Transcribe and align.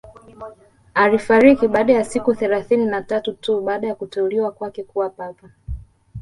Alifariki 0.93 1.67
baada 1.67 1.93
ya 1.93 2.03
siku 2.05 2.35
thelathini 2.35 2.85
na 2.85 3.01
tatu 3.03 3.33
tu 3.33 3.61
baada 3.61 3.87
ya 3.87 3.95
kuteuliwa 3.95 4.51
kwake 4.51 4.83
kuwa 4.83 5.09
papa 5.09 5.49